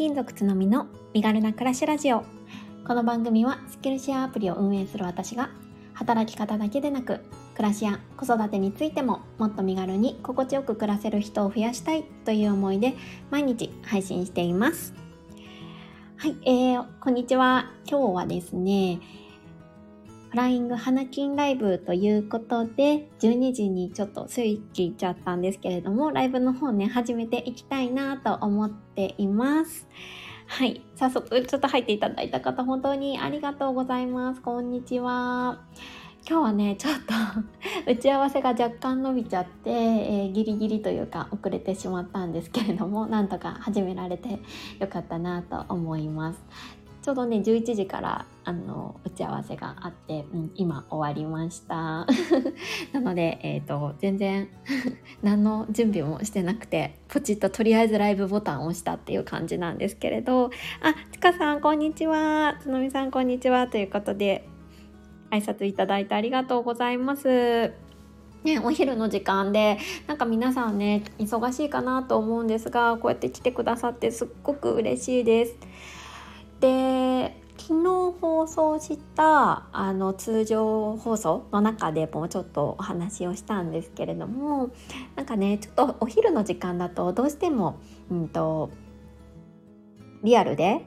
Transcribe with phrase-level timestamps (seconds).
[0.00, 2.24] 金属つのみの身軽な暮らしラジオ。
[2.86, 5.50] この番組はスキルシェアアプリを運営する私が
[5.92, 7.20] 働き方だけでなく
[7.54, 12.94] 暮らしや子育てについてももっと身軽に心地よく暮らせる人を増やしたいという思いで
[13.30, 14.94] 毎日配信しています。
[16.16, 17.70] はい、えー、こんにちは。
[17.86, 19.00] 今日はですね
[20.30, 29.88] フライング花金ライブということで、12時にちょっとスイッチいっちゃったんですけれども、ライブの方ね、始めていきたいなと思っています。
[30.46, 30.82] はい。
[30.94, 34.40] 早速、ちょっと入っていただいた方、本当にありがとうございます。
[34.40, 35.62] こんにちは。
[36.28, 37.14] 今日はね、ちょっと
[37.90, 44.38] 打ち合わせが若干伸びちゃって、えー、ギリギリというか遅れてしまったんですけれども、なんとか始められて
[44.78, 46.40] よかったなと思います。
[47.02, 52.06] ちょうどね11時からあの打ち合わせがあって、うん、今終わりました。
[52.92, 54.48] なので、えーと、全然
[55.22, 60.50] 何の準備もしてなくてポチッととりあえずライブボタンを押したっていう感じなんですけれど
[60.82, 62.56] あちかさんこんにちは。
[62.60, 63.66] つのみさんこんにちは。
[63.68, 64.46] ということで
[65.30, 67.72] 挨拶いただいてありがとうございます。
[68.44, 75.58] ね、お昼の時間でなんか皆さんね忙しいかなと思うんですがこうやって来てくださってすっごく嬉しいです。
[76.60, 84.70] で昨日放送したあの通常放送の中でもちょっとお話をしたんですけれども
[85.16, 87.78] なんかねちょっとお昼の時間だとどうしても、
[88.10, 88.70] うんと、
[90.22, 90.86] リアルで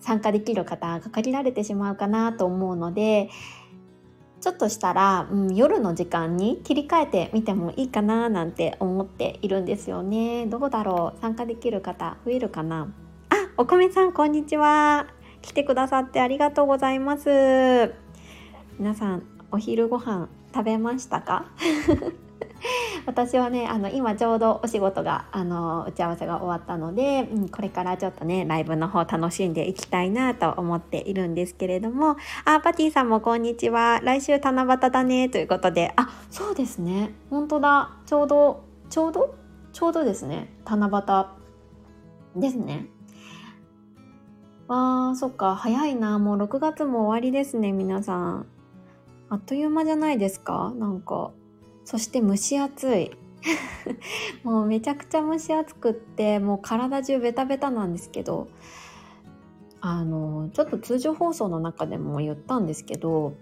[0.00, 3.30] 参加できる方が限られてしまうかなと思うので
[4.40, 10.46] ちょっとしたら、うん、夜の時間に切り替えてみてもいいかななんて思っているんですよね。
[10.46, 11.20] どうだろう？
[11.20, 12.90] 参加できる方増えるかな？
[13.60, 15.06] お米さんこんにちは。
[15.42, 17.92] 来てくださってありがとうございます。
[18.78, 21.44] 皆さんお昼ご飯食べましたか？
[23.04, 32.16] 私はねあの今ちょうどお仕事があの打ち合わせが終わったので、うん、これからちょっとねライブの方楽しんでいきたいなと思っているんですけれども。
[32.46, 34.00] あパティさんもこんにちは。
[34.02, 35.28] 来週七夕だね。
[35.28, 35.92] ということで。
[35.96, 37.12] あそうですね。
[37.28, 37.90] 本当だ。
[38.06, 39.34] ちょうどちょうど？
[39.74, 40.48] ちょうどですね。
[40.64, 40.86] 七
[42.34, 42.86] 夕ですね。
[44.70, 46.20] わー、そっか、早いな。
[46.20, 48.46] もう6月も終わりですね、皆さん。
[49.28, 50.72] あっという間じゃないですか？
[50.76, 51.32] なんか。
[51.84, 53.10] そして蒸し暑い。
[54.44, 58.46] もうめちゃくちゃ蒸し暑くって、もう体中ベタベタなんですけど、
[59.80, 63.34] あの、ちょっと通常放送の中でも言ったんですけど、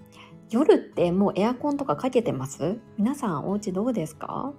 [0.48, 2.78] 夜ってもうエアコンとかかけてます？
[2.96, 4.54] 皆さんお家どうですか？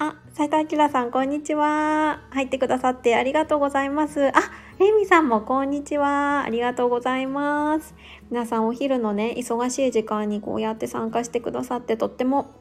[0.00, 2.22] あ、斉藤明さん、こんにちは。
[2.30, 4.28] 入ってくださってありがとうございます。
[4.30, 4.32] あ、
[4.80, 6.42] レミさんもこんにちは。
[6.42, 7.94] ありがとうございます。
[8.30, 12.54] 皆さんお昼のね、忙しい時間にこうやって参加してくださってとっても、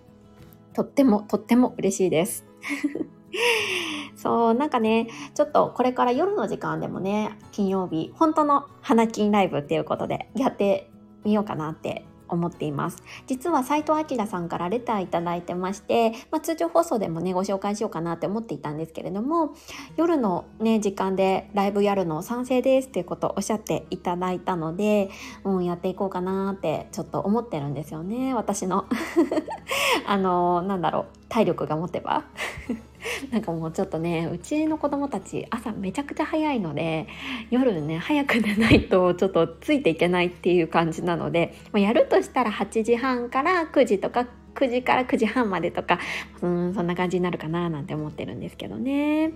[0.74, 2.46] とっても、とっても嬉しいです。
[4.18, 10.92] そう、なんかね、ちょっとこれから夜の時間でもね、金曜日、本当の花金ライブっていうことでやって
[11.24, 13.04] みようかなって思っています。
[13.28, 19.56] 実は斉藤明さんからレターいただいてまして、まあ、通常放送でもね、ご紹介しようかなって思っていたんですけれども、
[19.98, 25.10] 夜のね、時間でライブやるの賛成ですっていうことをおっしゃっていただいたので、
[25.44, 28.86] うん、やっていこうかなってちょっと思ってるんですよね、私の。
[30.06, 32.24] あの、なんだろう、体力が持てば。
[33.32, 37.08] なんかもうちょっとねうちの子供たち朝めちゃくちゃ早いので
[37.50, 46.00] 夜ね早く寝ないとちょっとついていけないっていう感じなので、ま、やるとしたら8時半から9時とか9時から9時半までとか
[46.42, 49.32] うんそんな感じになるかななんて思ってるんですけどね。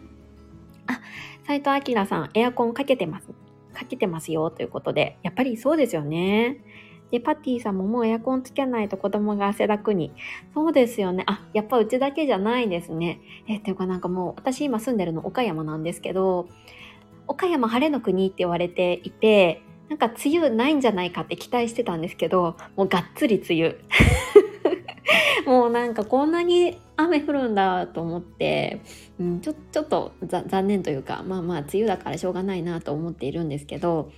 [0.87, 0.99] あ
[1.47, 3.27] 斉藤明さんエアコンかけてます
[3.73, 6.57] かけてますよということでやっぱりそうですよね。
[7.13, 10.11] で、パティさんももうエアコンつけないと子供が汗だくに。
[10.55, 11.23] そうですよね。
[11.27, 13.21] あ、やっぱうちだけじゃないですね。
[13.47, 16.47] え、っていうかなんかもう、私今住んでるの岡山なんですけど、
[17.27, 23.75] 岡山晴れの国って言われていて、なんか梅雨ないんじゃないかって期待してたんですけど、もうがっつり梅雨。
[25.45, 28.81] もうなんかこんなに雨降るんだと思って、
[29.19, 34.11] うん、ちょちょっと残念というかまあまあ梅雨だからしょうがないなと思っているんですけど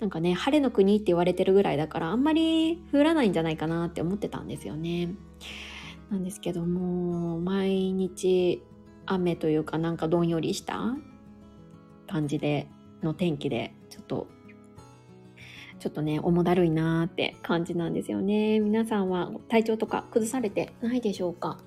[0.00, 5.14] なんかね晴れの国って言われてるぐらいだからあんまり降らないんじゃないかなって思ってたんですよね。
[6.10, 8.62] なんですけども毎日
[9.06, 10.94] 雨というかなんかどんよりした
[12.06, 12.68] 感じで
[13.02, 14.26] の天気でちょっと
[15.78, 18.60] ちょっとね、重だるいなーって感じなんですよね。
[18.60, 21.58] 皆さんは体調とか崩されてないでしょうか？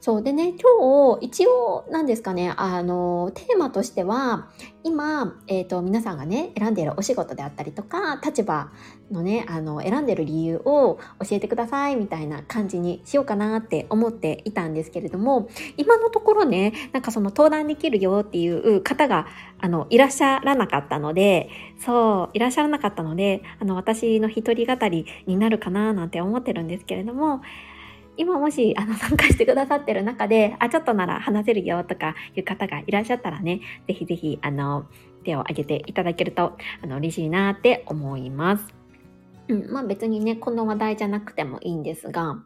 [0.00, 0.22] そう。
[0.22, 4.48] でね今日一応なんですかねあのテーマとしては
[4.84, 8.70] 今、えーと、皆さんがね選んでいるお仕事であったりとか立場
[9.10, 19.26] のねあの選んでいる理由を教えてくださいみたいな感じにしようかなって思っていたんですけれども今のところねなんかその登壇できるよっていう方が
[19.60, 21.50] あのいらっしゃらなかったので
[21.84, 27.42] そういらっしゃらなかったのであの私の一人語りになるかななんて思ってるんですけれども
[28.18, 34.86] 今もしあの参加してくださってる中で、あ、ちょっとなら話せるよとかいう方がいらっしゃったらね、ぜひぜひ、あの、
[35.24, 38.74] 手を挙げていただけると、あの、嬉しいなって思います。
[39.48, 42.42] うん、まあ別にね、この話題じゃなくてもいいんですが、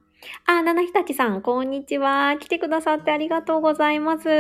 [0.46, 2.36] あ、七日立さん、こんにちは。
[2.38, 4.28] 来てくださってありがとうございます。
[4.28, 4.30] い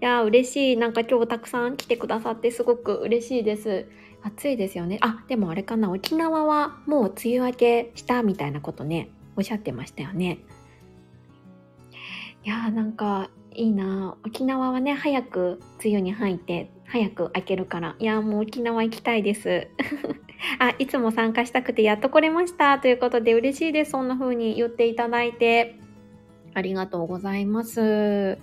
[0.00, 0.76] や、嬉しい。
[0.76, 3.86] なんか今日たくさん来てくださってすごく嬉しいです。
[4.22, 4.98] 暑いですよね。
[5.02, 5.90] あ、でもあれかな。
[5.90, 10.38] 沖縄はもう梅雨明けしたみたいなことね、おっしゃってましたよね。
[12.44, 14.16] いやーなんかいいな。
[14.24, 17.96] 沖縄はね早く梅雨に入って早く開けるから。
[17.98, 19.68] いやもう沖縄行きたいです。
[20.58, 22.78] あいつも参加したくてやっと来れました。
[22.78, 23.92] ということで嬉しいです。
[23.92, 25.78] そんな風に言っていただいて。
[26.54, 28.38] ありがとうございます。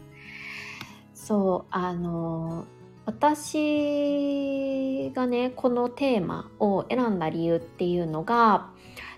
[1.13, 2.65] そうあの
[3.05, 8.69] 私がねこのテーマを選んだ理由っていうのが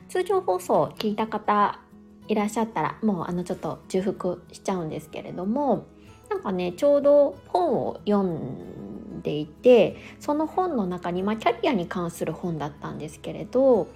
[0.10, 1.80] 通常放送を聞いた方
[2.28, 5.86] いらっしゃったらもうあのちょっと重複しちゃうんですけれども
[6.30, 13.88] なんかねちょうど本を読んでいてその本の中に、まあ、キャリアに関する本だったんですけれど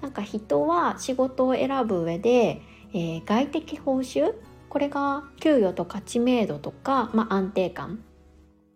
[0.00, 2.62] なんか人は仕事を選ぶ上で、
[2.92, 4.34] えー、外的報酬
[4.68, 8.02] これが給与とか知名度とか、まあ、安定感、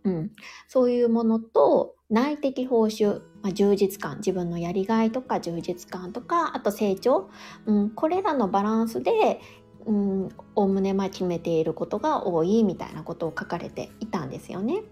[0.05, 0.31] うん、
[0.69, 7.31] そういうものと内的報酬まあ、充実感自分のやりがいとか充実感とかあと成長、
[7.67, 9.40] うん、これらのバランスで
[9.87, 14.82] おおむねま決めていることが多いみたいなことを書かれていたんですよね。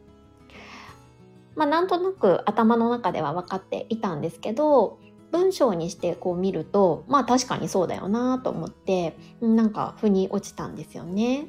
[1.54, 4.98] まあ、なんとなく頭の中では分かっていたんですけど
[5.32, 11.46] 文章にしてこう見るとまあ確かにそうだよなと思ってなんか腑に落ちたんですよね。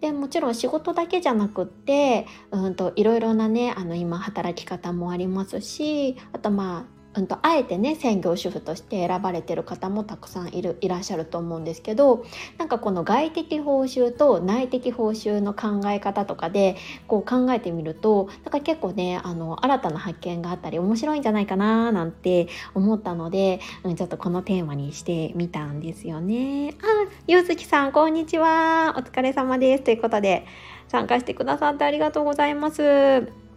[0.00, 12.24] でもちろん仕事だけじゃなくってうんといろいろなねあの今働き方もありますしあとまあうんと、あえてね専業主婦として選ばれてる方もたくさんいるいらっしゃると思うんですけど
[12.58, 16.76] なんかこの外的報酬と内的報酬の考え方とかで
[17.08, 26.74] こう考えてみるとなんか結構ねあの新たな発見があったり面白いんじゃないかななんて思ったので、うん、ちょっとこのテーマにしてみたんですよね。
[26.82, 30.46] あゆうずきさんこんにちはお疲れ様ですということで
[30.88, 33.49] 参加してくださってありがとうございます。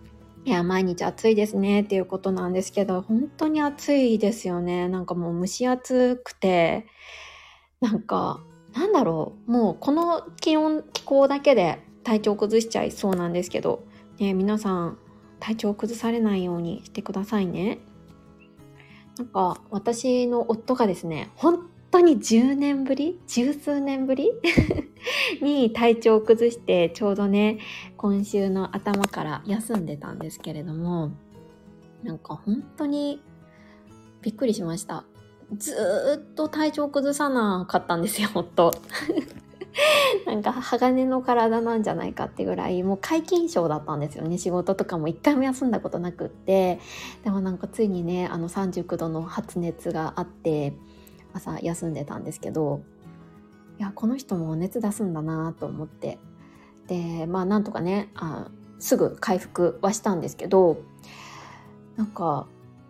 [0.46, 4.90] いや、毎日暑いですねっていうことなんですけど、本当に暑いですよね。
[4.90, 6.86] なんかもう蒸し暑くて、
[7.80, 8.44] なんか、
[8.74, 13.86] なんだろう、もうこの気温、気候だけで体調崩しちゃいそうなんですけど、
[14.20, 14.98] ね、皆さん、
[15.40, 17.80] 体調崩されないようにしてくださいね。
[19.18, 24.32] なんか、私の夫がですね、本当に10年ぶり十数年ぶり
[25.42, 27.60] に体調を崩してちょうどね
[27.98, 31.12] 今週の頭から休んでたんですけれども
[32.02, 33.22] なんか本当に
[34.24, 35.06] びっくりしました。
[35.56, 35.76] ず
[36.32, 38.74] っと体調崩さなかったんですよ夫
[40.26, 44.40] なんか鋼の体なんじゃないかってぐらいもう皆勤賞だったんですよね。
[44.40, 46.80] 仕事とかも一回も休んだことなくって。
[47.24, 50.74] でもなんかついにねあの39度の発熱があって
[51.34, 52.82] 朝休んでたんですけど
[53.80, 56.20] いやこの人も熱出すんだなと思って
[56.88, 58.50] でまあなんとかねあ
[58.80, 60.78] すぐ回復はしたんですけど
[61.96, 62.48] なんか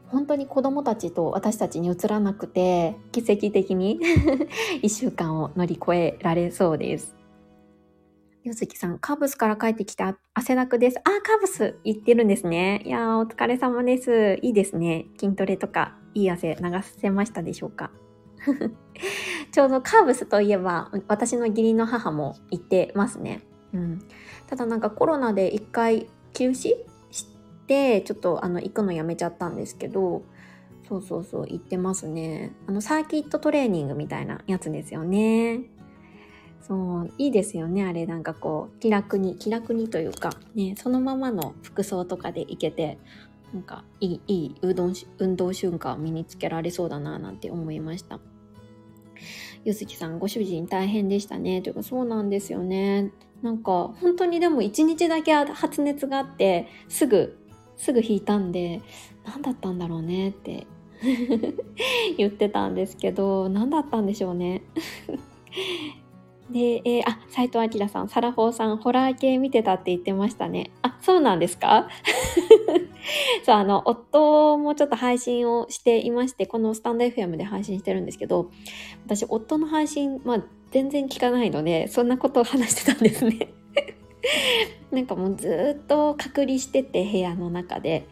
[0.08, 4.00] 本当に子供たちと私たちに移らなくて奇跡的に
[4.84, 7.16] 1週間を乗り越えられそうです。
[8.46, 11.00] ゆずきさん、カーブスから帰ってきた汗だくです。
[11.00, 12.82] あ、カブス行ってるんですね。
[12.86, 14.38] いやー、お疲れ様です。
[14.42, 15.06] いいですね。
[15.18, 17.90] 筋トレとか、いい汗流せましたでしょうか？
[19.52, 23.42] ちょうどカーブスといえば私の義理の母も行ってますね。
[23.74, 24.00] うん、
[24.48, 26.76] ただなんかコロナで一回休止
[27.12, 27.28] し
[27.68, 30.24] てちょっとあの行くのやめちゃったんですけど
[30.88, 32.54] そうそうそう行ってますね。
[32.68, 35.62] あのサーキットトレーニングみたいなやつですよね。
[36.62, 42.98] そういいですよねあれなんかこう気楽に気楽にというかねそのままの服装とかで行けて
[43.54, 48.20] なんかいいいい運動運動習慣身につけられそうだななんて思いました。
[49.66, 51.62] ゆずきさん、ご主人大変でしたね。
[51.62, 53.12] というか、そうなんですよね。
[53.42, 57.38] なんか、本当にでも一日だけ発熱があって、すぐ、
[57.78, 58.82] すぐ引いたんで、
[59.26, 60.68] 何だったんだろうねって
[62.18, 64.62] 言ってたんですけど、何だったんでしょうね。
[66.50, 70.72] で、えー、あ、斉藤明さん、サラフォーさん、ホラー系見てたって言ってましたね。
[70.82, 71.88] あ、そうなんですか？
[73.46, 78.52] そう、あの、夫もちょっと配信をしていまして、このスタンド FM で配信してるんですけど、
[79.06, 83.54] 私、夫の配信、まあ、全然聞かないので、そんなことを話してたんですね。
[84.92, 88.08] なんかもうずっと隔離してて、部屋の中で。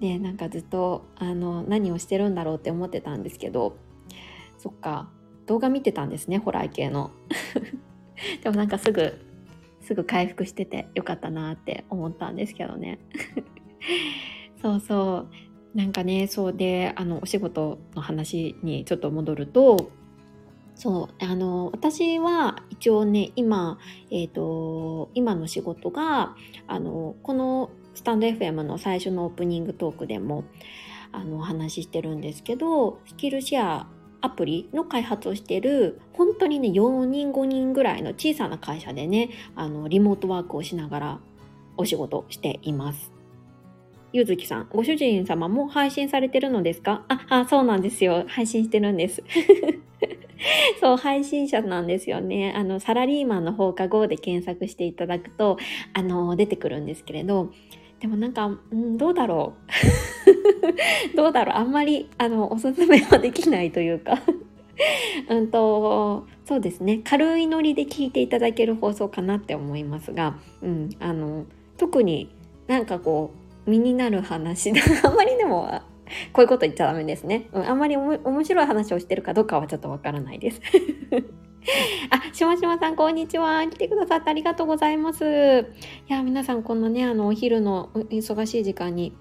[0.00, 3.76] で、なんかずっと、あの、何をしてるんだろうって思ってたんですけど、
[4.58, 5.08] そっか、
[5.46, 7.10] 動画見てたんですね、ホラー系の。
[8.42, 9.18] でもなんかすぐ、
[9.80, 12.98] すぐ回復しててよかったなって思ったんですけどね。
[14.60, 15.26] そうそ
[15.74, 15.76] う。
[15.76, 19.90] なんかね、そうで、あの、お仕事の話にちょっと戻ると、
[20.74, 23.78] そう、あの、私は一応ね、今、
[24.10, 26.34] えっ、ー、と、今の仕事が、
[26.66, 30.44] あの、このスタンド FM の最初のオープニングトークでも、
[31.12, 33.86] あの、お話ししてるんですけど、スキルシェア
[34.26, 41.18] アプリの開発をしている本当にね4人5人ぐらいの小さな会社でねあのリモートワークをしながら
[41.76, 43.12] お仕事しています。
[44.12, 47.04] ゆずきさん、ご主人様も配信されてるのですか？
[47.08, 48.24] あ、あ、そうなんですよ。
[48.28, 49.22] 配信してるんです。
[50.80, 52.54] そう、配信者なんですよね。
[52.56, 55.58] あの、サラリーマンの放課後で検索していただくと、
[55.92, 57.50] あの、出てくるんですけれど、
[58.00, 59.54] でもなんか、うん、どうだろ
[61.12, 61.16] う。
[61.16, 61.56] どうだろう。
[61.56, 64.18] あんまりあのおすすめはできないというか。
[65.30, 67.00] うんとそうですね。
[67.04, 71.46] 軽いノリで聞いていただける放送かなって思いますが、うん、あの
[71.78, 72.30] 特に
[72.66, 73.32] なんかこ
[73.66, 74.72] う身になる話
[75.02, 75.80] あんまりでも
[76.32, 80.60] こういうこと言っちゃダメですね、うん、あんまり面白い話をしてるかどうかはちょっとわからないです。
[82.10, 83.66] あ、しましまさん、こんにちは。
[83.66, 85.24] 来てくださってありがとうございます。
[86.08, 89.12] いや、皆さん、こんなね、あの、お昼の忙しい時間に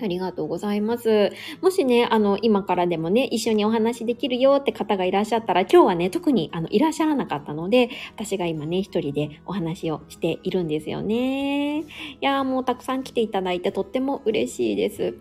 [0.00, 1.30] ありがとうございます。
[1.60, 11.80] もしね、あの、今からでもね、一緒にお話できるよって方がいらっしゃったら、今日はね、特にあのいらっしゃらなかったので、私が今ね、一人でお話をしているんですよね。
[11.80, 11.84] い
[12.20, 15.18] やもうたくさん来ていただいてとっても嬉しいです。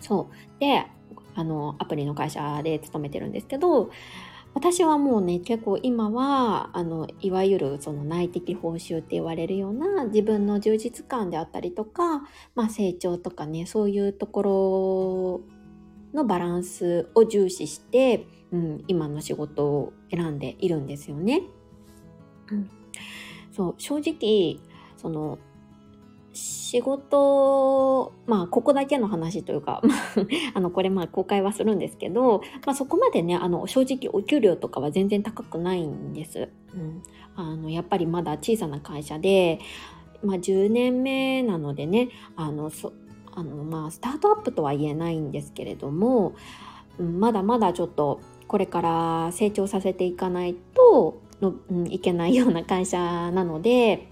[0.00, 0.60] そう。
[0.60, 0.86] で、
[1.34, 3.90] あの、アプリの会社で勤めてるんですけど、
[4.54, 12.22] 私はもうね結構今はあのいわゆるその内的報酬って言われるような自分の充実感であったりとか、
[12.54, 15.42] まあ、成長とかねそういうとこ
[16.14, 21.42] ろのバランスを重視して、うん、今の仕事を選んでいるんですよね。
[22.52, 22.70] うん、
[23.50, 24.60] そう正直
[24.96, 25.38] その
[26.34, 29.80] 仕事、まあ、ここだけの話というか、
[30.54, 36.48] あの、これまあ公開はするんですけど、まあそこまでね、あの、正直お給料とかは全然高くないんです。
[36.74, 37.02] うん。
[37.36, 39.60] あの、やっぱりまだ小さな会社で、
[40.24, 42.92] まあ10年目なのでね、あの、そ、
[43.32, 46.34] あの、まあスタートアップとは言えないんですけれども、
[46.98, 52.98] うん、まだまだちょっとこれから成長させていかないとの、うん、いけないような会社
[53.30, 54.08] なので、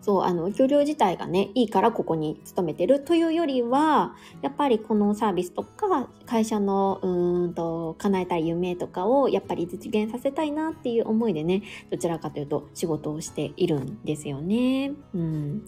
[0.00, 14.92] そう、あの、給料自体がね、いいからここに勤めてるというよりは、やっぱりこのサービスとか、会社の、うんと、叶えたい夢とかを、やっぱり実現させたいなっていう思いでね、どちらかというと仕事をしているんですよね。
[15.14, 15.62] うん。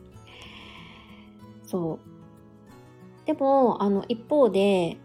[1.64, 3.26] そう。
[3.26, 4.98] でも、あの、一方で、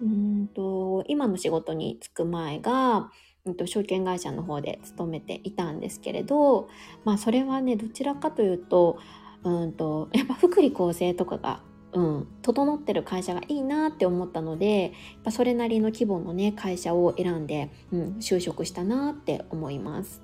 [0.00, 3.10] うんと、今の仕事に就く前が、
[3.46, 6.68] うんと、証券会社の方で勤めていたんですけれど、
[7.04, 8.98] まあそれはね、どちらかというと、
[9.44, 11.62] うんと、やっぱ福利厚生とかが、
[11.92, 14.92] うん、整ってる会社がいいなって思ったので、やっ
[15.24, 20.20] ぱそれなりの規模のね、会社を選んで、うん、就職したなって思います。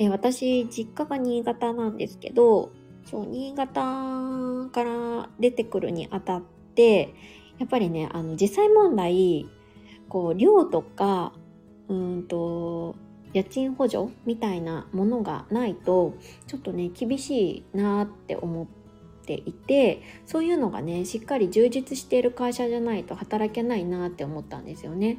[0.00, 2.72] え私、実家が新潟なんですけど、
[3.04, 3.80] そう、新潟
[4.70, 6.42] から出てくるにあたっ
[6.74, 7.14] て、
[7.58, 9.46] やっぱりね、あの、実際問題、
[10.08, 11.32] こう、寮とか、
[11.88, 12.96] うんと
[13.32, 16.14] 家賃補助みたいなものがないと
[16.46, 18.66] ちょっとね厳しいなって思っ
[19.26, 25.18] ていてそういうのがねしっかり充実している会社じゃないと働けないなって思ったんですよね。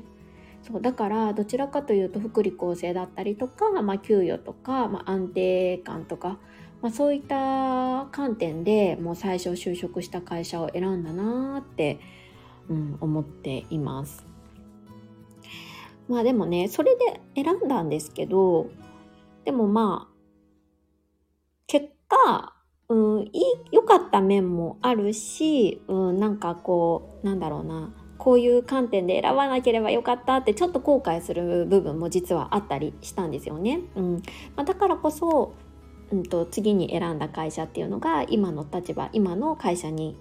[0.62, 6.38] そうだからどちらかというと福利厚生だったりとか、まあ、給与とか、まあ、安定感とか、
[6.82, 12.00] まあ、そういった観点でもう最初就職した会社を選んだなって、
[12.68, 14.29] うん、思っています。
[16.10, 18.68] まあでもね、それで選んだんですけど、
[19.46, 20.14] でもまあ、
[21.68, 22.56] 結果、
[22.90, 33.82] うん、いい、良かった面もあるし、うん、なんかこう、なんだろうな、こういう観点で選ばなければよかったってちょっと後悔する部分も実はあったりしたんですよね。
[33.96, 34.14] うん
[34.56, 35.54] まあ、だからこそ、
[36.12, 40.18] うんと、次に選んだ会社っていうのが今の立場今の会社に、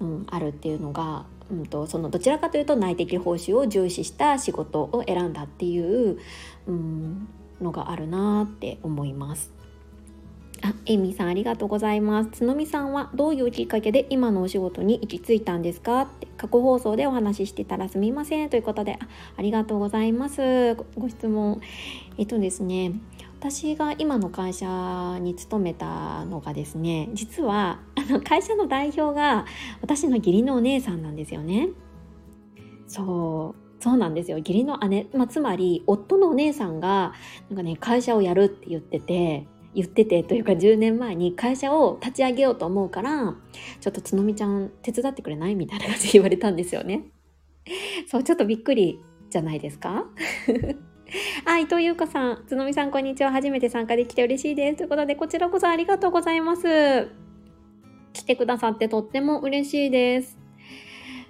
[0.00, 6.18] うん、あるっていうのが、うんと、そのどちらかというと内的報酬を重視した仕事を選んだっていう、
[6.66, 7.28] うん、
[7.60, 9.55] のがあるなって思います。
[10.62, 12.30] あ、エイミーさんありがとうございます。
[12.30, 16.02] つのみさんはどういうきっかけで今のお仕事に行き着いたんですか？
[16.02, 20.74] って過去放送でお話ししてたらすみませんということであありがとうございます。
[20.96, 21.60] ご質問。
[22.18, 22.92] えっとですね
[23.38, 29.44] 私が今の会社に勤めたのがですね実はあの会社の代表が
[29.82, 31.68] 私の義理のお姉さんなんですよね。
[32.88, 34.38] そうそうなんですよ。
[34.38, 37.12] 義理の姉、まあ、つまり夫のお姉さんが
[37.50, 43.34] なんかね会社をやるって言ってて言っててというか10年前に会社を立ち上げようと思うから
[43.80, 47.04] ちょっとつのみちゃん手伝ってくれないみたいな感じで言われたんですよね。
[48.10, 50.06] そうちょっとびっくりじゃないですか？
[51.44, 53.30] はい、伊藤優子さん、つのみさん、こんにちは。
[53.30, 54.78] 初めて参加できて嬉しいです。
[54.78, 57.08] ということで、こちらこそありがとうございます。
[58.12, 60.36] 来てくださってとっても嬉しいです。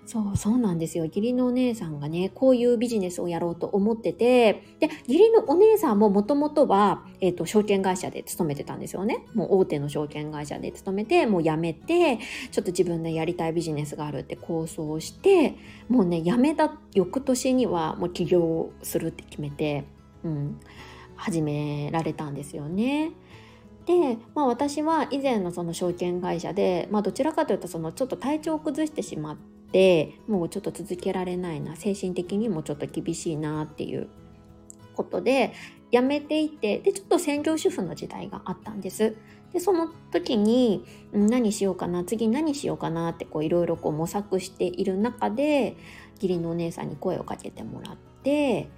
[0.06, 12.18] そうそうなんですよ義理のお姉さんがねこういうビジネスをやろうと思っててで義理のお姉さんももともとは、えーと、証券会社で勤めてたんですよねもう大手の証券会社で勤めてもう辞めて
[12.52, 15.56] ちょっと自分でやりたいビジネスがあるって構想して
[15.88, 19.86] もうね辞めた翌年にはもう起業するって決めて、
[20.22, 20.60] うん、
[21.16, 23.10] 始められたんですよね。
[23.86, 34.08] で、まあ、私は以前のその証券会社で、まあ、どちらかというとそのちょっと体調を崩してしまってってもうちょっと続けられないな精神的にもちょっと厳しいなっていう
[34.94, 35.52] ことで
[35.92, 39.16] 辞めていてでちょっと専業主婦の時代があったんです。
[39.52, 45.76] でその時に何しようかな次何しようかなっていろいろ模索している中で
[46.16, 48.68] 義理のお姉さんに声をかけてもらって、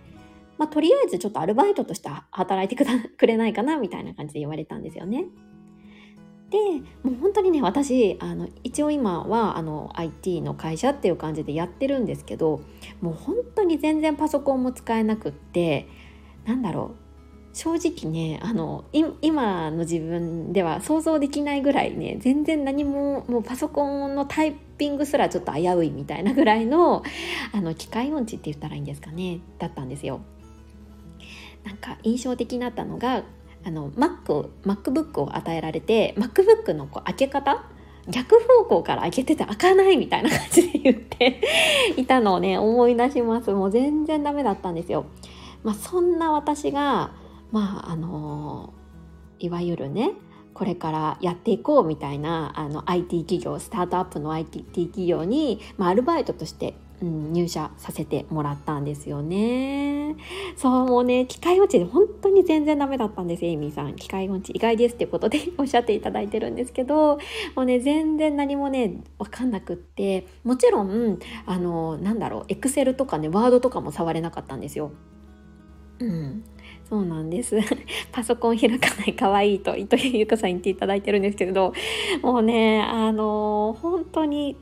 [0.58, 2.86] まあ、とりあえずちょっとアルバイトとして働いてく
[3.26, 5.24] れないかなみたいな感じで言われたんですよね。
[6.50, 6.58] で
[7.02, 12.60] もう本当にね私あの一応今はあの IT の会社っていう感じでやってるんですけど
[13.00, 15.88] もう本当に全然パソコンも使えなくって
[16.46, 17.08] なんだろう
[17.52, 27.02] 正直ねあの今の自分では想像できないぐらいね全然何ももうパソコンのタイピングすらちょっと危ういみたいなぐらいの
[27.52, 30.20] あの機械音痴って言ったらいいんですかねだったんですよ。
[31.64, 33.24] なんか印象的だったのが
[33.68, 37.64] あの Mac MacBook を与えられて MacBook のこう開け方
[38.08, 41.42] 逆方向から開けてて開かないみたいな感じで言って
[41.98, 45.04] いたのをね思い出しますもう全然ダメだったんですよ。
[45.62, 47.10] まあ、そんな私が
[47.50, 48.72] まああの
[49.38, 50.12] いわゆるね
[50.54, 60.16] これからやっていこうみたいなあの IT 企業スタートアップの IT 企業に、まあ、アルバイトとしてうん、入社させてもらったんですよね。
[60.56, 63.94] そう、もうね、機械音痴で本当に全然ダメだったんです、エイミーさん。
[63.94, 67.18] 機械音痴意外ですっていうことで おっしゃっていただいてるんですけど、
[67.54, 74.90] もうね、全然何もね、わかんなくって、もちろん、あの、なんだろう、エクセルとかね、ワードとかも触れなかったんですよ。
[76.00, 76.42] うん。
[76.88, 77.58] そうなんです。
[78.12, 81.74] パソコン開かない可愛いと糸井ゆかさん言っていただいてるんですけれど、
[82.22, 84.56] もうね、あの本当に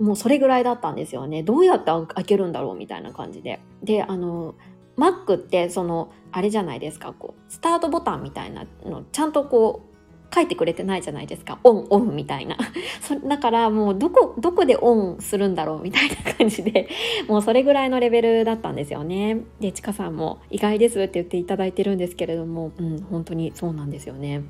[0.00, 1.42] もうそれぐらいだったんですよね。
[1.42, 3.60] どうやって開けるんだろうみたいな感じで。
[3.82, 4.54] で、あの、
[4.96, 9.90] Mac ってその、あれじゃないですか、こう、スタートボタンみたいなの、ちゃんとこう、
[10.32, 11.58] 書いてくれてないじゃないですか。
[11.64, 12.56] オン、オフみたいな。
[13.02, 16.88] そだからもうどこ、どこでオンするんだろうみたいな感じで、
[17.28, 19.40] もうそれぐらいのレベルだったんですよね。
[19.58, 24.42] で、ちかさんも意外ですって言っていただいてるんですけれども、うん、本当にそうなんですよね。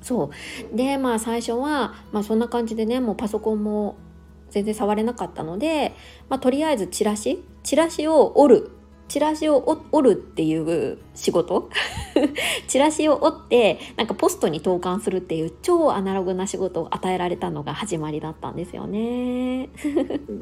[0.00, 0.30] そ
[0.72, 0.76] う。
[0.76, 3.96] で、まあ最初は、まあそんな感じでね、もうパソコンも
[4.54, 5.96] 全然触れなかったので、
[6.28, 8.70] まあ、とりあえずチラシチラシを折る
[9.08, 11.68] チラシを折るっていう仕事？
[12.68, 19.70] チラシを折ってなんかポストに投函するっていう超アナログな仕事を与えられたのが始まりだったんですよね。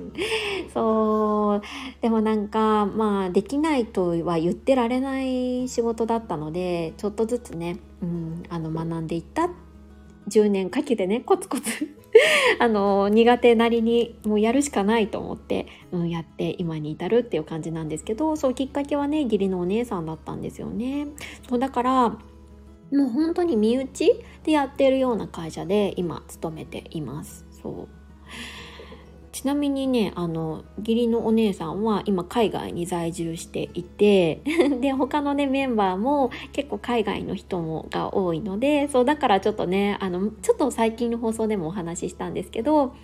[0.73, 1.63] そう。
[2.03, 9.49] でもなんかまあできないとは言ってられない仕事だったのでちょっとずつね、うん、あの学んでいった。
[10.29, 12.02] 10年かけてねコツコツ
[12.59, 21.09] あの苦手なりにもうやるしかないと思って、うん、やって今に至るっていう感じなんですけどそうきっかけはね義理のお姉さんだったんですよね。
[21.49, 24.13] そうだからもう本当に身内
[24.45, 27.47] でやってるような会社で今勤めています。
[27.51, 28.02] そう
[29.33, 34.43] ちなみにねあの義理のお姉さんは今海外に在住していて
[34.81, 42.95] で他のねメンバーも結構海外の人もが多いのでそうだからちょっとねあのちょっと最近の放送でもお話ししたんですけどちょ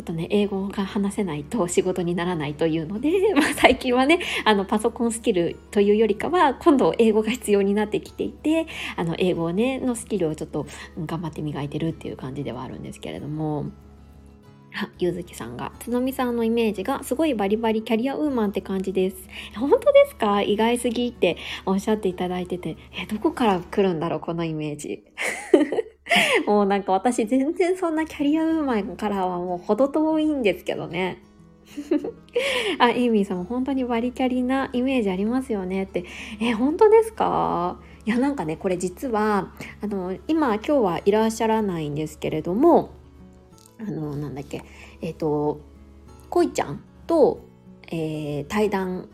[0.00, 8.66] っとね英語が話せないと仕事にならないというので、 まあ、最近はねあのパソコンスキルというよりかは今度英語が必要になってきていて
[8.96, 10.66] あの英語ねのスキルをちょっと
[11.04, 13.66] 頑張って磨いてるっていう感じではあるんですけれども。
[14.76, 19.16] あ、ゆずきさんが、つのみさんのイメージがすごいバリバリキャリアウーマンって感じです。
[19.56, 20.42] 本当ですか？
[20.42, 25.04] 意外すぎっておっしゃっていただいてて、え、どこから来るんだろうこのイメージ。
[26.46, 31.22] もうなんか私全然そんなキャリアウーマンからはもう程遠いんですけどね。
[32.78, 36.04] あ、エイミーさんも本当にバリキャリなイメージありますよねって。
[36.40, 37.80] え、本当ですか？
[38.06, 42.90] いや、なんかね、これ実は、あの、今、今日はいらっしゃらないんですけれども、
[43.80, 44.64] あのなんだっけ
[45.00, 45.60] えっ、ー、と
[46.30, 47.44] こいちゃんと、
[47.88, 49.08] えー、対談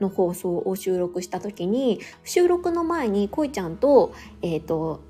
[0.00, 5.00] の放送を収録した時に収録の前にこいちゃんとえっ、ー、と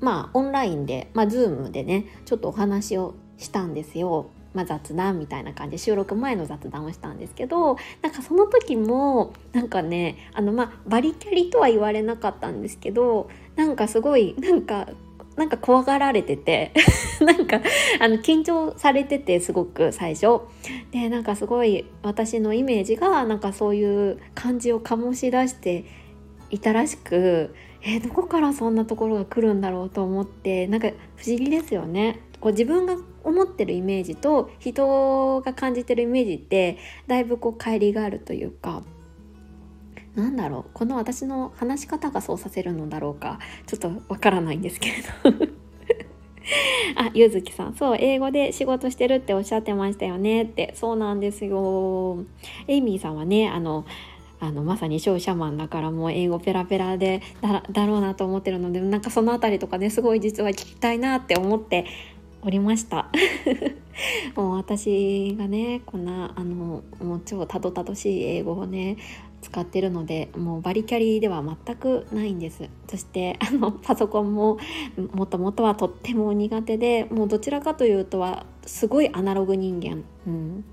[0.00, 4.30] まあオンラインでまあズームでねちょっとお話をしたんですよ。
[4.54, 14.88] まあ、雑談みたいな感じで収録前の雑談をしたんですけどなんかその時もなんかねあのまあバリキャリとは言われなかったんですけどなんかすごいなんか
[15.42, 16.70] なんか怖がられてて
[17.20, 17.60] なんか
[17.98, 20.42] あの緊張されててすごく最初
[20.92, 25.84] でなんかすごい私のイメージがなんかそういう感じを醸し出して
[26.50, 27.52] いたらしく
[27.84, 32.20] えー、どこからそんなところが来るんだろうと思ってなんか不思議ですよね。
[32.38, 36.78] こう自分が思ってるイメージと人が感じてるイメージって
[37.08, 38.84] だいぶこう乖離があるというか
[40.14, 40.70] なんだろう。
[40.74, 43.38] この私の話し方がそうさせるのだろうか。
[43.66, 44.94] ちょっとわからないんですけれ
[45.38, 45.52] ど。
[46.96, 47.74] あゆずきさん。
[47.74, 50.74] そう英語で仕事してるっておっしゃってましたよねって。
[50.76, 52.24] そうなんですよ。
[52.68, 53.86] エイミーさんはねあの
[54.42, 57.22] あのまさに商社マンだからもう英語ペラペラで
[57.70, 61.86] だろうなと思ってるのでなんかその辺りとかねすごい実は聞きたいなって思って
[62.42, 63.08] おりました。
[64.34, 68.96] もう私がねこんなあのもう超たどたどしい英語をね
[69.42, 72.70] 使ってるのでもうバリキャリでは全くないんです。
[72.88, 74.58] そしてあのパソコンも
[75.12, 80.64] もともとはとっても苦手でもうどちらかというとはすごいアナログ人間、うん、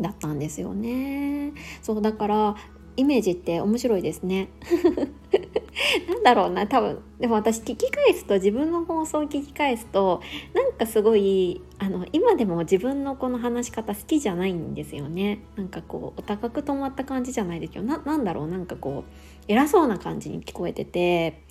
[0.00, 1.52] だったんですよね。
[1.82, 2.56] そうだから
[2.96, 4.48] イメージって面白いですね。
[6.08, 7.02] なんだろうな多分。
[7.20, 10.20] でも私聞き返すと自分の放送を聞き返すと
[10.54, 15.40] なんかすごいあの今でも自分のこの話し方好きじゃないんですよね。
[15.56, 19.12] なんかこうお高く止まった感じじゃないですけどななんだろうなんかこう
[19.48, 21.42] 偉そうな感じに聞こえてて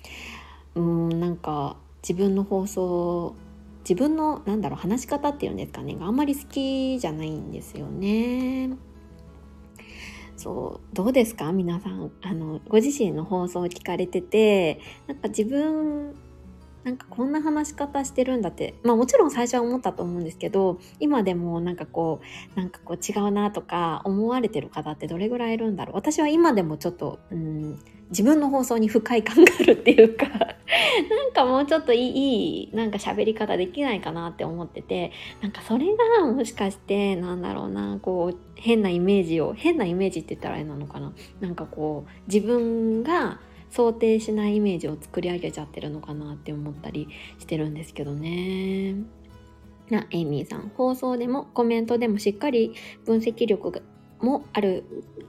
[0.74, 3.34] うんなんか自分の放送
[3.88, 8.70] 自分のなんだろう話し方っていうんですかねがあんまり好きじゃないんですよね。
[10.46, 11.52] 送どうですか？
[11.52, 12.10] 皆さん。
[12.22, 16.14] あのご自身の放送を聞かれててなんか自分
[16.86, 22.20] なんかこんな話し方してるんだってまあもちろん最初は思ったと思うんですけど今でもなんかこ
[22.54, 25.96] うなんかこう違うなとか思われてる方ってどれぐらいいるんだろう。
[25.96, 30.34] 私は今でもちょっとうん自分の放送に不快感があるっていうか な
[31.24, 35.10] んかもうちょっといいなんか喋り方できないかなって思ってて
[35.42, 35.86] なんかそれ
[36.20, 41.12] がもしかしてなんだろうなこう変なイメージを変なイメージって言ったらあれなのかな。
[41.40, 43.40] なんかこう自分が
[43.76, 47.08] 想定しないイメージを作り上げちゃってるのかなって思ったり
[47.38, 48.94] してるんですけどね。
[49.90, 50.72] な、エイミーさん。
[50.74, 52.72] 放送でもコメントでもしっかり
[53.04, 53.82] 分析力
[54.20, 54.84] もある、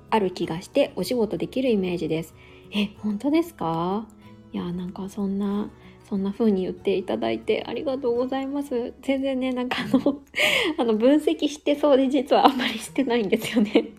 [0.10, 2.34] ある気がしてお仕事できるイメージです。
[2.72, 4.08] え、本当ですか？
[4.54, 5.70] いや、なんかそんな、
[6.10, 8.94] そんな風に言っていただいてありがとうございます。
[9.02, 10.22] 全然ね、なんかあの、
[10.80, 13.90] あの分析してそうで実はあんまりしてないんですよね。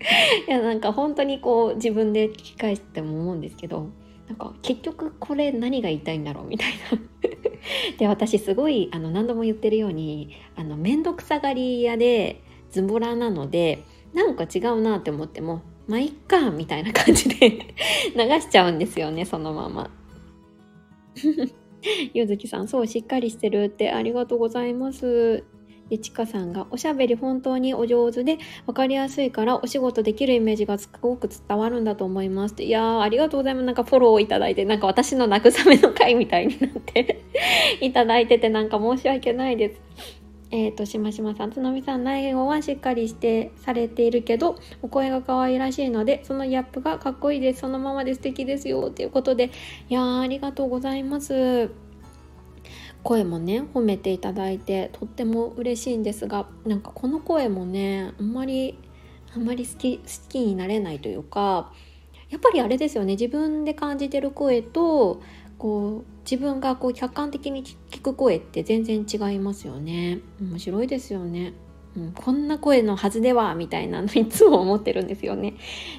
[0.48, 3.90] いや、なんか本当にこう自分で聞き返しても思うんですけど、
[4.28, 6.98] なんか結局これ何が言いたいんだろうみたいな。
[7.98, 13.82] で、私すごいあの何度も言ってるように、あの、めんどくさがり屋でズボラなので、
[14.14, 17.50] なんか違うなって思っても、まあいっかみたいな感じで
[18.14, 19.90] 流しちゃうんですよねそのまま
[22.14, 25.42] ゆずきさんそうしっかりしてるってありがとうございます
[25.90, 37.22] でちかさんがおしゃべり本当にお上手で分かりやすいからお仕事できるイメージがすごく伝わるんだと思いますいやーありがとうございますなんかフォローをいただいてなんか私の慰めの会みたいになって
[37.82, 39.80] いただいててなんか申し訳ないです
[40.52, 47.60] えっ、ー、と、しましまさん、つのみさん、内容はしっかりしてされているけど、お声が可愛らしいので、そのギャップがかっこいいです。
[47.60, 48.90] そのままで素敵ですよ。
[48.90, 49.52] ということで、
[49.88, 51.70] いやー、ありがとうございます。
[53.02, 58.78] 声もね、褒めていただいて、とっても嬉しいんですが、なんかこの声もね、あんまり、
[59.34, 61.72] あんまり好き、好きになれないというか、
[62.28, 65.20] やっぱりあれですよね、自分で感じてる声と、
[65.58, 70.20] こう自分がこう客観的に聞く声って全然違いますよね。
[70.40, 71.52] 面白いですよね、
[71.96, 75.54] うん、こんな声のはずではみたいなのいつも思ってるんですよね。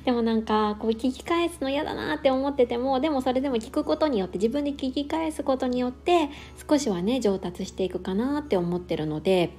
[0.05, 6.29] でもなんかこう聞き返すの嫌だなって思っててもでもそれでも聞くことによって自分で聞き返すことによって
[6.69, 9.51] 少しはね上達していくかなって思ってるので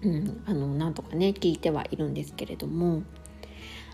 [0.00, 3.02] うん、あのなんとかね聞いてはいるんですけれども。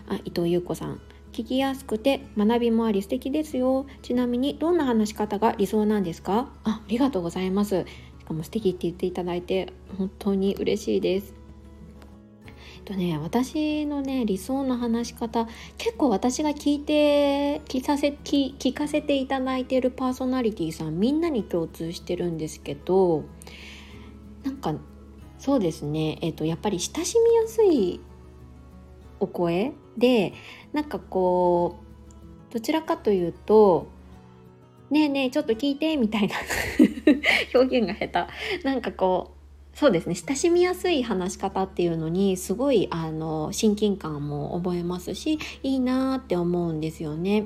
[0.07, 1.01] あ伊藤優子さん。
[1.31, 3.87] 聞きやすくて学びもあり素敵ですよ。
[4.03, 6.47] ちなみにどんな話し方が理想なんですか？
[6.63, 7.85] あありがとうございます。
[8.19, 11.33] しかも素敵って言っていただいて本当に嬉しいです。
[12.85, 23.25] とね私のね理想の話し方結構私が聞いて聞させ聞聞かせていただいているパーソナリティさんみんなに共通してるんですけど
[24.43, 24.75] なんか
[25.39, 27.99] そうですねえっ、とやっぱり親しみやすい
[29.19, 30.33] お声で
[30.71, 31.79] なんかこ
[32.49, 33.87] うどちらかというと
[34.91, 36.35] 「ねえねえちょっと聞いて」みたいな
[37.59, 38.27] 表現が下
[38.61, 38.63] 手。
[38.63, 39.34] なんかこう
[39.75, 40.15] そうですね。
[40.15, 47.45] 親しみやすい話し方っていうのにすごいあの親近感も覚えますしいいなって思うんですよね。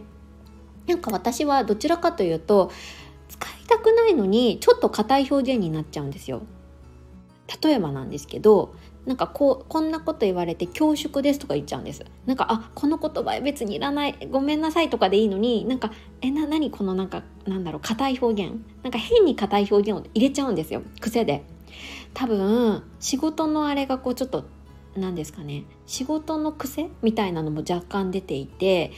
[0.87, 2.71] なんか私はどちらかというと
[3.29, 6.43] 使いたくないのにちょっと硬い表現になっちゃうんですよ。
[7.63, 8.75] 例えばなんですけど
[9.07, 12.05] なんかこうこんなこと言われて恐縮ですとか言っちゃうんです。
[12.27, 18.55] なんかあこの言葉別にいらないごめんなさいとかでいいのになんかえな何このなんかなんだろう硬い表現。
[18.83, 20.83] なんか変に硬い表現を入れちゃうんですよ。
[21.01, 21.43] 癖で。
[22.13, 24.45] 多分仕事のあれがこうちょっと
[24.95, 28.91] 何ですかね仕事の癖みたいなのも若干出ていて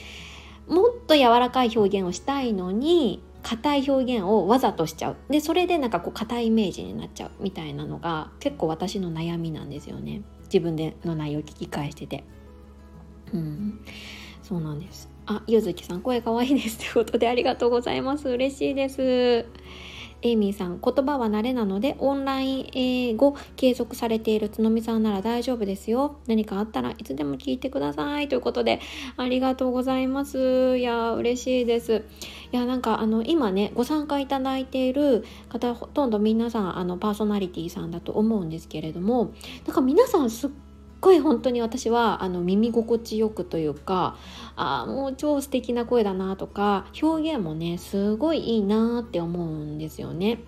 [0.66, 5.16] もっと柔らかい表現をしたいのに硬い表現をわざとしちゃう。
[5.28, 10.22] でそれでなんかこう硬いイメージになっちゃうみたいなのが結構私の悩みなんですよね。
[10.44, 12.24] 自分での内容を聞き返してて。
[13.32, 13.80] うん。
[14.42, 15.10] そうなんです。
[15.26, 16.78] あゆずきさん声かわいいです。
[16.92, 18.28] ということでありがとうございます。
[18.28, 19.46] 嬉しいです。
[20.22, 26.16] エイミーさん、言葉は慣れなので、オンライン英語継続されているつのみさんなら大丈夫ですよ。
[26.26, 28.28] 何かあったらいつでも聞いてください。
[28.28, 28.80] ということで、
[29.16, 30.78] ありがとうございます。
[30.78, 32.04] いや、嬉しいです。
[32.52, 39.32] いや、なんか、あの、今ね、ご参加いただいている方、ほとんど皆さん、あの、パーソナリティさんだと思うんですけれども、
[39.66, 40.50] なんか皆さんすっ
[41.02, 44.16] ごい本当に私はあの耳心地よくというか
[44.54, 50.38] あもう超素敵な声だなとか表現もねすごいいいなって思うんですよね。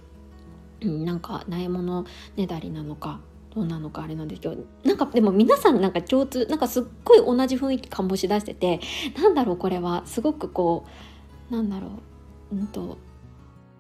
[0.81, 3.21] うん、なんかないものねだりなのか
[3.55, 8.81] どうなのかあれなんですけどなんかでも皆さんなんか共通なんかすっごい同じ雰囲気醸し出してて
[9.17, 10.87] なんだろうこれはすごくこ
[11.51, 11.89] うなんだろ
[12.53, 12.97] ううんと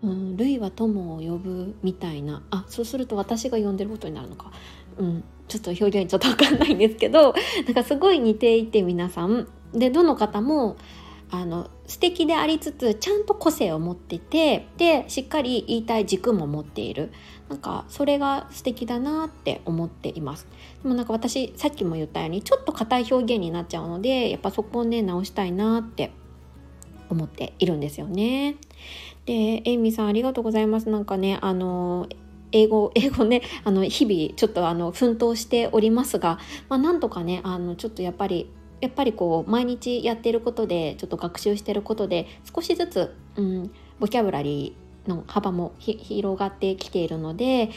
[0.02, 2.42] うん、類は友を呼ぶみたいな。
[2.50, 4.52] あそうすると私が呼んでることになるのか、
[4.98, 7.34] うん、ちょっと表現ちょっと分かんないんですけど
[7.66, 9.48] なんかすごい似ていて皆さん。
[9.72, 10.76] でどの方も
[11.30, 17.10] あの素敵でありつつちゃんと個性を持っててでしっかり言いたい軸も持っている。
[17.48, 20.46] なんかそれが素敵だなって思っています。
[20.82, 26.12] でもなんか私さっきも言ったようにちょっと硬い表現になっちゃうのでやっぱそこをね直したいなって
[27.10, 28.56] 思っているんですよね。
[29.26, 30.88] でエイミさんありがとうございます。
[30.88, 32.08] なんかねあの
[32.54, 36.38] 英語 英語ねあの日々ちょっとあの奮闘しておりますが、
[36.70, 38.48] まあ、なんとかねあのちょっとやっぱり
[38.80, 47.70] やっぱりこう毎日やってることでちょっと学習してることで少しずつ、うん、ボキャブラリーの幅も広がってきているので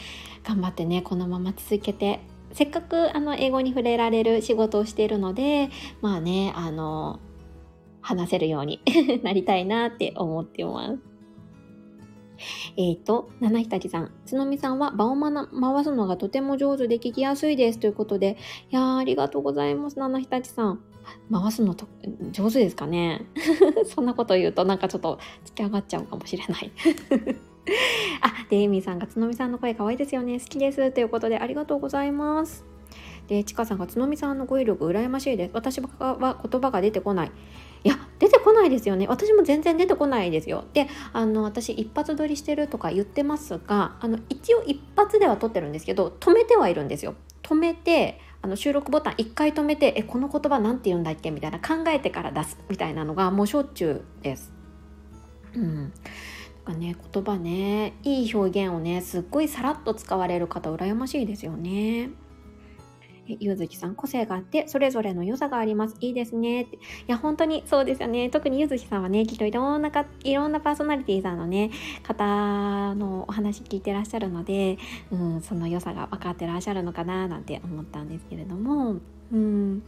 [0.44, 2.20] 頑張ってねこのまま続けて
[2.52, 7.20] せっかくあの英語に触れられる仕事をしているのでまあねあの
[8.00, 8.80] 話せるように
[9.22, 11.07] なりたいなって思ってます。
[12.76, 18.36] えっ、ー、と、七日滝さん、つのみさんは場を回すのがとても上手で聞きやすいですということで、
[18.70, 20.80] いや、ありがとうございます、七日滝さん。
[21.32, 21.86] 回すのと
[22.32, 23.26] 上手ですかね？
[23.86, 26.70] そんなこと言うとなんかちょっと突き上がっちゃうかもしれない
[28.20, 30.38] あ、で、エイミさんがつのみさんの声可愛いですよね。
[30.38, 30.90] 好きです。
[30.92, 32.64] ということでありがとうございます。
[33.26, 35.50] で、ちかさんがつのみさんの語彙力羨ましいです。
[35.52, 37.32] 私は言葉が出てこない。
[37.84, 39.06] いや出てこないですよね。
[39.06, 40.64] 私も全然出てこないですよ。
[40.72, 47.14] であの私一発撮りしてるとか言ってますがあの一応一発では撮ってるんですけど止めてはいるんですよ。
[47.42, 51.30] 止めてあの収録ボタン1回止めてえこの言葉なんて言うんだっけ？
[51.30, 52.58] みたいな考えてから出す。
[52.68, 54.52] みたいなのがもうしょっちゅうです。
[55.54, 55.92] うん、
[56.64, 62.10] かね言葉ねいい表現をねすっごいさらっと使われる方羨ましいですよね。
[63.40, 65.96] ゆずきさん、個性があって、それぞれの良さがあります。
[66.00, 66.62] いいですね。
[66.62, 68.30] っていや、本当にそうですよね。
[68.30, 71.70] 特にゆずきさんはね、きっといろんなか、いろんなパーソナリティーさんのね、
[72.02, 74.78] 方のお話聞いてらっしゃるので、
[75.10, 78.96] うん、その良さが分かってらっしゃるのかな、なんて思ったんですけれども、
[79.30, 79.82] うん、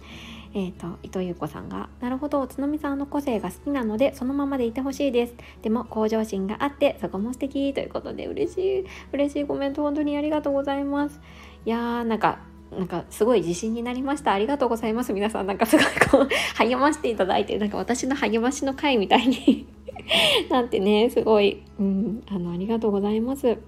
[0.52, 5.34] えっ、ー、と、伊藤優子さんが、なるほど、つのみさんの個性が好きなので、そのままでいてほしいです。
[5.62, 11.20] でも、向上心があって、そこも素敵ということで、嬉しい、嬉しいコメント、本当にありがとうございます。
[11.64, 14.32] いやー、なんか、なんかすごい自信になりました。
[14.32, 15.12] ありがとうございます。
[15.12, 19.66] 皆さんなんかすごいこう励ましていただいて、なんか私の励ましの会みたいに
[20.50, 23.58] なんてね、すごい、うん、あの、ありがとうございます。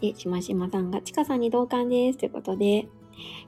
[0.00, 2.18] で、しましまさんが、ちかさんに同感です。
[2.18, 2.88] ということで、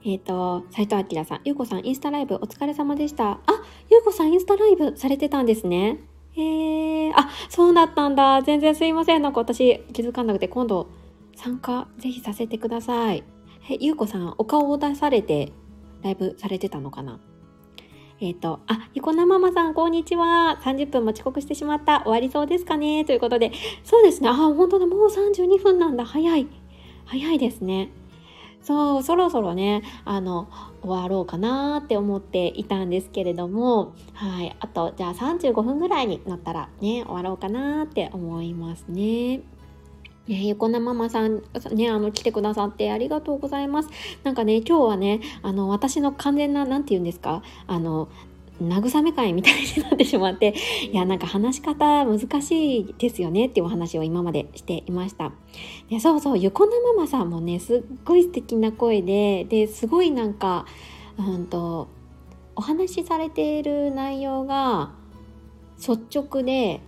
[0.05, 3.33] えっ、ー、と、斉藤明さん、ゆうこさん、インスタライブお疲れ様でした。
[3.33, 3.41] あ、
[3.91, 6.01] ゆうこさん、インスタライブされてたんですね。
[6.33, 8.43] へえー、あ、そうだったんだ。
[8.43, 9.23] 全然すいません。
[9.23, 10.89] なんか私気づかなくて、今度
[11.37, 13.23] 参加ぜひさせてください。
[13.71, 15.53] え、ゆうこさん、お顔を出されて
[16.03, 17.21] ライブされてたのかな？
[18.19, 20.59] えっ、ー、と、あ、ゆこなママさん、こんにちは。
[20.63, 22.01] 30分も遅刻してしまった。
[22.05, 23.05] 終わりそうですかね？
[23.05, 23.53] ということで、
[23.85, 24.31] そうですね。
[24.31, 24.87] あ、本当だ。
[24.87, 26.07] もう32分なんだ。
[26.07, 26.47] 早い。
[27.05, 27.91] 早いですね。
[28.63, 30.49] そう、そろそろね、あの、
[30.81, 34.57] 終わろうかなって思っていたんですけれども、はい。
[34.61, 39.43] あと、じゃあ35分ぐらいになったらね、終わろうかなって思いますね。
[40.29, 43.89] ね、ゆこなママさん、ね、あの、来てくださってありがとうございます。
[44.25, 48.09] なんかね、今日はね、あの、私の完全な、なんて言うんですか、あの、
[48.63, 50.55] 慰め会みたいになってしまって、
[50.91, 55.33] いや、なんか話し方難しいですよねっていうお話を今までしていました。
[55.89, 60.67] でそうそう、ゆこなママさんもね、すっごい素敵な声で、で、すごいなんか、
[61.19, 61.89] うんと、
[62.55, 64.91] お話しされている内容が
[65.79, 66.81] 率直で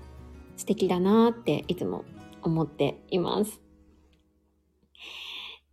[0.56, 2.04] 素敵だなっていつも
[2.42, 3.60] 思っています。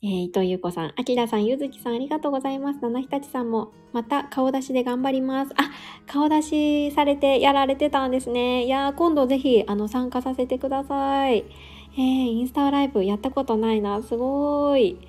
[0.03, 2.79] えー、伊藤優子さん、あきらさん、ゆずきさん、ありがとうございます。
[2.81, 5.53] 七日立さんも、また顔出しで頑張ります。
[5.57, 5.71] あ、
[6.05, 8.65] 顔出しされてやられてたんですね。
[8.65, 11.45] いやー、今度ぜひ、あの、参加させてください。
[11.93, 14.03] えー、インスタライブやったことないな。
[14.03, 14.99] すごーい。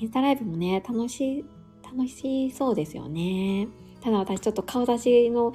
[0.00, 1.44] インスタライブもね、楽しい、
[1.84, 3.68] 楽しそうですよね。
[4.00, 5.52] ただ私ちょっと顔出しの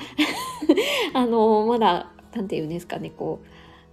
[1.16, 3.40] あの、まだ、なんて言うんですかね、こ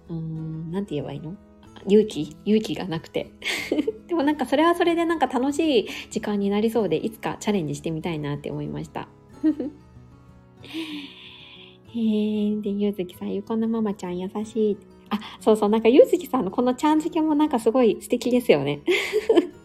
[0.07, 1.35] う、うーん、なんて言えばいいの？
[1.87, 3.31] 勇気勇気がなくて。
[4.07, 9.07] でもなんかそれはそれでなんか楽しい時間になりそうでいつかチャレンジしてみたいなって思いました。
[11.95, 14.77] へえ、でゆうずきさんゆこのママちゃん優しい。
[15.09, 18.81] あそうそうなんかゆうずきさんのこのちゃん付けもなんかすごい素敵ですよね。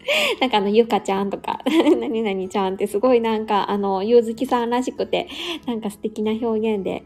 [0.40, 1.60] なんかあの、ゆかちゃんとか、
[2.00, 5.28] 何々ちゃんってすごいなんか、あの、ゆうずきさんらしくて、
[5.66, 7.04] なんか素敵な表現で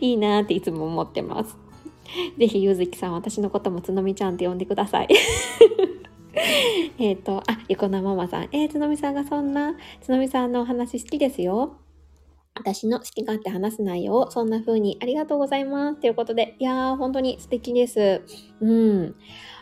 [0.00, 1.56] いいなっていつも思ってます。
[2.38, 5.08] ぜひゆずきさん私のこともつのみちゃんって呼んでください
[6.98, 11.76] えっとあ横なママさんえー、つのみさんがそんなつのみさんのお話好きですよ
[12.54, 16.00] 私の好き勝手話す内容をそんな風にありがとうございます。
[16.00, 18.22] ということで、いやー、本当に素敵です。
[18.60, 19.14] うん。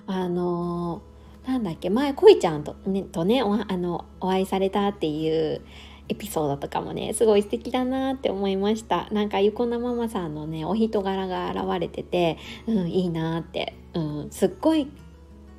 [0.07, 5.63] あのー、なんだっけ、前、こいちゃんとね、とねおあのお会いされたっていう
[6.09, 14.91] エピソードとかもねすごい素敵だなって思いましたなんかゆこなママさんのねお人柄が現れてて、うん、いいなって、うん、すっごい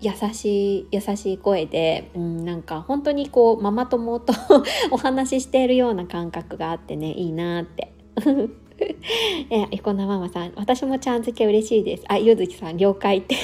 [0.02, 4.34] 優しい優しい声で、うん、なんか本当にこうママ友と
[4.92, 7.92] お話ししているような感覚があってねいいなって
[9.50, 12.04] え、ゆこなママさん、私もちゃん付け嬉しいです。
[12.08, 13.36] あ、ゆずきさん、了解って。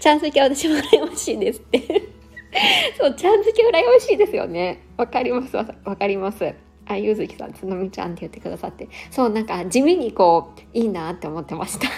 [0.00, 2.08] ちゃん付け私も羨ましいですって
[2.98, 4.82] そう、ちゃん付け羨ましいですよね。
[4.96, 6.54] わかりますわかります。
[6.86, 8.88] あ、ゆずきさん、つのみちゃんって言ってくださって。
[9.10, 11.88] そう、なんか地味にこう、いいなって思ってました。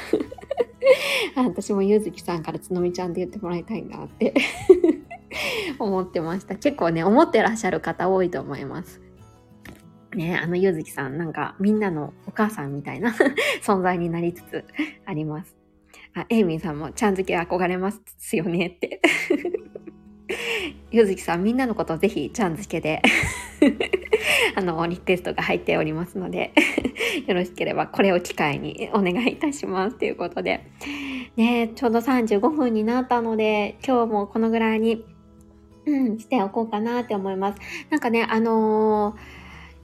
[1.42, 4.34] 私もゆずきさんからつのみちゃんって言ってもらいたいなって
[5.78, 6.54] 思ってました。
[6.56, 9.00] 結構ね、思ってらっしゃる方多いと思います。
[10.14, 13.12] ね、あのゆずきさん、なんかみんなのお母さんみたいな
[13.62, 14.64] 存在になりつつ
[15.06, 15.56] あります。
[16.14, 19.00] あ、エイミーさんもちゃん付け憧れますよねって
[20.90, 23.02] ゆずきさん、みんなのことぜひちゃん付けで
[24.56, 26.52] あの、リクエストが入っておりますので
[27.26, 30.64] よろしければこれを機会にお願いいたしますということで。
[31.36, 35.04] ねちょうど35分になったので、今日もこのぐらいに、
[35.84, 37.58] うん、しておこうかなって思います。
[37.90, 39.16] なんかね、あの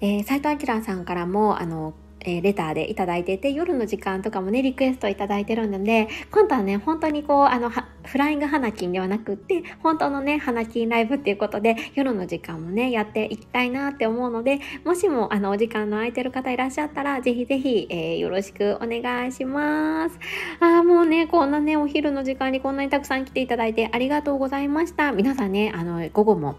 [0.00, 20.18] ー、えー、斉藤明さんからも、あのえ、レターでいただいてて、夜の時間とかもね、リクエストいただいてるので、今度はね、本当にこう、あの、フライング花金ではなくって、本当のね、花金ライブっていうことで、夜の時間もね、やっていきたいなって思うので、もしも、あの、お時間の空いてる方いらっしゃったら、ぜひぜひ、えー、よろしくお願いします。
[20.60, 25.12] ああ、もうね、こんなね、お昼の時間にこんなにたくさん来ていただいてありがとうございました。
[25.12, 26.56] 皆さんね、あの、午後も、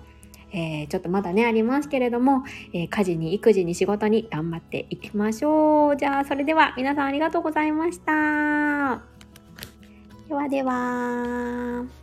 [0.54, 5.98] えー、ちょっとまだね、ありますけれども、えー、家事に育児に仕事に頑張っていきましょう。
[5.98, 9.02] じゃあ、それでは皆さんありがとうございました。
[10.28, 12.01] ではでは。